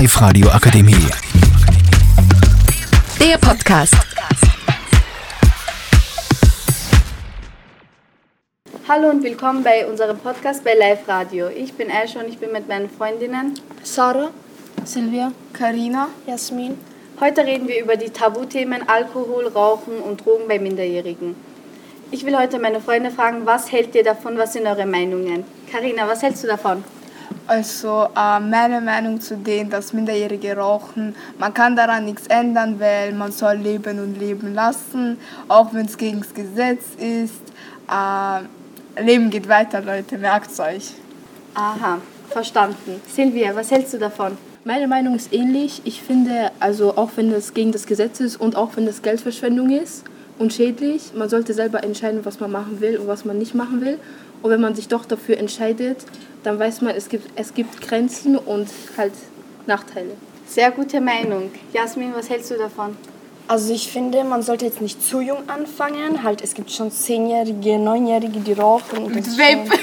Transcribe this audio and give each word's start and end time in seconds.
Live-Radio 0.00 0.48
Akademie. 0.48 1.10
Der 3.20 3.36
Podcast. 3.36 3.94
Hallo 8.88 9.10
und 9.10 9.22
willkommen 9.22 9.62
bei 9.62 9.86
unserem 9.86 10.16
Podcast 10.16 10.64
bei 10.64 10.72
Live 10.72 11.06
Radio. 11.06 11.48
Ich 11.48 11.74
bin 11.74 11.90
Aisha 11.90 12.20
und 12.20 12.30
ich 12.30 12.38
bin 12.38 12.50
mit 12.50 12.66
meinen 12.66 12.88
Freundinnen. 12.88 13.60
Sarah, 13.82 14.30
Silvia, 14.86 15.32
Karina, 15.52 16.08
Jasmin. 16.26 16.78
Heute 17.20 17.44
reden 17.44 17.68
wir 17.68 17.78
über 17.78 17.96
die 17.96 18.08
Tabuthemen 18.08 18.88
Alkohol, 18.88 19.48
Rauchen 19.48 19.98
und 19.98 20.24
Drogen 20.24 20.48
bei 20.48 20.58
Minderjährigen. 20.58 21.36
Ich 22.10 22.24
will 22.24 22.38
heute 22.38 22.58
meine 22.58 22.80
Freunde 22.80 23.10
fragen, 23.10 23.44
was 23.44 23.70
hält 23.70 23.94
ihr 23.94 24.02
davon, 24.04 24.38
was 24.38 24.54
sind 24.54 24.66
eure 24.66 24.86
Meinungen? 24.86 25.44
Karina, 25.70 26.08
was 26.08 26.22
hältst 26.22 26.42
du 26.42 26.46
davon? 26.46 26.84
Also 27.50 28.06
äh, 28.16 28.38
meine 28.38 28.80
Meinung 28.80 29.20
zu 29.20 29.36
denen, 29.36 29.70
dass 29.70 29.92
Minderjährige 29.92 30.56
rauchen, 30.56 31.16
man 31.36 31.52
kann 31.52 31.74
daran 31.74 32.04
nichts 32.04 32.28
ändern, 32.28 32.78
weil 32.78 33.12
man 33.12 33.32
soll 33.32 33.56
leben 33.56 33.98
und 33.98 34.20
leben 34.20 34.54
lassen, 34.54 35.18
auch 35.48 35.74
wenn 35.74 35.86
es 35.86 35.96
gegen 35.96 36.20
das 36.20 36.32
Gesetz 36.32 36.84
ist. 36.96 37.42
Äh, 37.90 39.02
Leben 39.02 39.30
geht 39.30 39.48
weiter, 39.48 39.80
Leute, 39.80 40.16
merkt's 40.16 40.60
euch. 40.60 40.92
Aha, 41.54 41.98
verstanden. 42.28 43.00
Silvia, 43.12 43.52
was 43.56 43.72
hältst 43.72 43.94
du 43.94 43.98
davon? 43.98 44.38
Meine 44.64 44.86
Meinung 44.86 45.16
ist 45.16 45.32
ähnlich. 45.32 45.82
Ich 45.82 46.00
finde, 46.02 46.52
also 46.60 46.96
auch 46.96 47.10
wenn 47.16 47.32
das 47.32 47.52
gegen 47.52 47.72
das 47.72 47.84
Gesetz 47.84 48.20
ist 48.20 48.36
und 48.36 48.54
auch 48.54 48.76
wenn 48.76 48.86
das 48.86 49.02
Geldverschwendung 49.02 49.70
ist 49.70 50.04
und 50.40 50.54
schädlich, 50.54 51.12
man 51.14 51.28
sollte 51.28 51.52
selber 51.52 51.84
entscheiden, 51.84 52.24
was 52.24 52.40
man 52.40 52.50
machen 52.50 52.80
will 52.80 52.96
und 52.96 53.06
was 53.06 53.26
man 53.26 53.38
nicht 53.38 53.54
machen 53.54 53.82
will. 53.82 53.98
Und 54.42 54.50
wenn 54.50 54.60
man 54.60 54.74
sich 54.74 54.88
doch 54.88 55.04
dafür 55.04 55.36
entscheidet, 55.36 55.98
dann 56.42 56.58
weiß 56.58 56.80
man, 56.80 56.96
es 56.96 57.10
gibt, 57.10 57.28
es 57.36 57.52
gibt 57.52 57.82
Grenzen 57.82 58.38
und 58.38 58.68
halt 58.96 59.12
Nachteile. 59.66 60.12
Sehr 60.46 60.70
gute 60.70 60.98
Meinung. 61.02 61.50
Jasmin, 61.74 62.12
was 62.14 62.30
hältst 62.30 62.50
du 62.50 62.56
davon? 62.56 62.96
Also 63.48 63.74
ich 63.74 63.92
finde, 63.92 64.24
man 64.24 64.42
sollte 64.42 64.64
jetzt 64.64 64.80
nicht 64.80 65.02
zu 65.06 65.20
jung 65.20 65.46
anfangen. 65.46 66.22
Halt, 66.22 66.40
es 66.42 66.54
gibt 66.54 66.70
schon 66.70 66.90
Zehnjährige, 66.90 67.78
Neunjährige, 67.78 68.40
die 68.40 68.54
rauchen. 68.54 69.04
Und 69.04 69.16
das, 69.16 69.26
ist 69.26 69.38
Vape. 69.38 69.78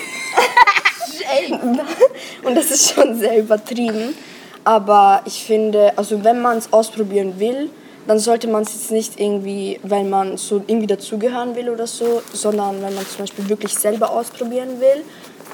schon, 1.47 1.79
und 2.43 2.55
das 2.55 2.71
ist 2.71 2.95
schon 2.95 3.15
sehr 3.15 3.37
übertrieben. 3.37 4.15
Aber 4.63 5.21
ich 5.25 5.43
finde, 5.43 5.95
also 5.97 6.23
wenn 6.23 6.41
man 6.41 6.57
es 6.57 6.73
ausprobieren 6.73 7.39
will, 7.39 7.69
dann 8.07 8.19
sollte 8.19 8.47
man 8.47 8.63
es 8.63 8.73
jetzt 8.73 8.91
nicht 8.91 9.19
irgendwie, 9.19 9.79
weil 9.83 10.05
man 10.05 10.37
so 10.37 10.63
irgendwie 10.65 10.87
dazugehören 10.87 11.55
will 11.55 11.69
oder 11.69 11.87
so, 11.87 12.21
sondern 12.33 12.81
wenn 12.81 12.95
man 12.95 13.05
zum 13.05 13.19
Beispiel 13.19 13.49
wirklich 13.49 13.73
selber 13.73 14.11
ausprobieren 14.11 14.79
will. 14.79 15.03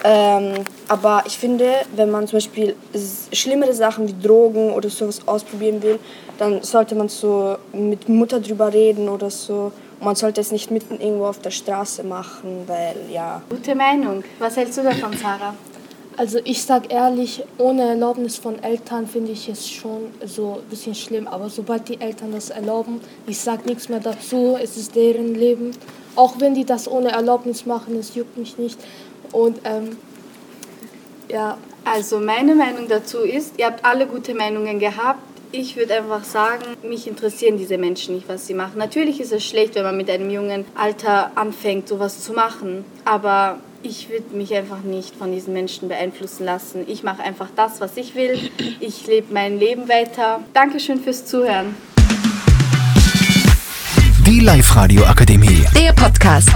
Ähm, 0.04 0.66
aber 0.88 1.24
ich 1.26 1.38
finde, 1.38 1.72
wenn 1.96 2.12
man 2.12 2.28
zum 2.28 2.38
Beispiel 2.38 2.76
schlimmere 3.31 3.74
Sachen 3.74 4.08
wie 4.08 4.16
Drogen 4.22 4.72
oder 4.74 4.90
sowas 4.90 5.22
ausprobieren 5.26 5.81
will, 5.81 6.00
dann 6.38 6.62
sollte 6.62 6.96
man 6.96 7.09
so 7.09 7.58
mit 7.72 8.09
Mutter 8.09 8.40
drüber 8.40 8.74
reden 8.74 9.08
oder 9.08 9.30
so. 9.30 9.72
Und 10.00 10.06
man 10.06 10.16
sollte 10.16 10.42
es 10.42 10.52
nicht 10.52 10.72
mitten 10.72 11.00
irgendwo 11.00 11.26
auf 11.26 11.40
der 11.40 11.52
Straße 11.52 12.04
machen, 12.04 12.64
weil 12.68 12.96
ja. 13.12 13.42
Gute 13.50 13.76
Meinung. 13.76 14.24
Was 14.40 14.58
hältst 14.58 14.78
du 14.78 14.84
davon, 14.84 15.16
Sarah? 15.16 15.54
Also 16.17 16.39
ich 16.44 16.64
sag 16.64 16.94
ehrlich, 16.94 17.44
ohne 17.58 17.83
Erlaubnis 17.83 18.38
von 18.38 18.61
Eltern 18.64 19.08
finde 19.08 19.31
ich 19.31 19.50
es 19.50 19.69
schon 19.69 20.11
so 20.25 20.61
ein 20.64 20.69
bisschen 20.69 20.95
schlimm. 20.95 21.28
Aber 21.28 21.50
sobald 21.50 21.89
die 21.89 22.00
Eltern 22.00 22.31
das 22.31 22.50
erlauben, 22.50 23.02
ich 23.28 23.39
sag 23.39 23.66
nichts 23.66 23.89
mehr 23.89 24.00
dazu, 24.00 24.58
es 24.61 24.78
ist 24.78 24.95
deren 24.95 25.34
Leben. 25.34 25.72
Auch 26.16 26.36
wenn 26.39 26.53
die 26.53 26.66
das 26.66 26.88
ohne 26.88 27.11
Erlaubnis 27.11 27.66
machen, 27.66 27.97
es 27.97 28.14
juckt 28.16 28.38
mich 28.38 28.58
nicht. 28.58 28.80
Und 29.31 29.59
ähm, 29.64 29.97
ja, 31.30 31.58
Also 31.86 32.19
meine 32.19 32.56
Meinung 32.56 32.88
dazu 32.88 33.19
ist, 33.19 33.59
ihr 33.59 33.66
habt 33.66 33.84
alle 33.84 34.08
gute 34.08 34.34
Meinungen 34.34 34.80
gehabt. 34.80 35.19
Ich 35.52 35.75
würde 35.75 35.95
einfach 35.95 36.23
sagen, 36.23 36.64
mich 36.81 37.08
interessieren 37.08 37.58
diese 37.58 37.78
Menschen 37.78 38.16
nicht, 38.16 38.30
was 38.30 38.47
sie 38.47 38.53
machen. 38.53 38.78
Natürlich 38.78 39.19
ist 39.19 39.34
es 39.34 39.44
schlecht, 39.44 39.75
wenn 39.75 39.84
man 39.84 39.97
mit 39.97 40.09
einem 40.09 40.29
jungen 40.29 40.66
Alter 40.75 41.31
anfängt, 41.35 41.90
sowas 41.90 42.23
zu 42.23 42.34
machen. 42.34 42.85
Aber 43.03 43.59
ich 43.84 44.10
würde 44.10 44.36
mich 44.36 44.54
einfach 44.56 44.82
nicht 44.82 45.16
von 45.16 45.32
diesen 45.32 45.54
Menschen 45.54 45.90
beeinflussen 45.90 46.46
lassen. 46.46 46.86
Ich 46.88 47.04
mache 47.04 47.22
einfach 47.22 47.50
das, 47.56 47.82
was 47.82 47.98
ich 47.98 48.16
will. 48.16 48.50
Ich 48.80 49.06
lebe 49.08 49.34
mein 49.34 49.60
Leben 49.60 49.88
weiter. 49.90 50.40
Dankeschön 50.54 51.00
fürs 51.00 51.26
Zuhören. 51.26 51.76
Die 54.26 54.40
Live-Radio 54.40 55.04
Akademie. 55.04 55.66
Der 55.76 55.94
Podcast. 55.94 56.50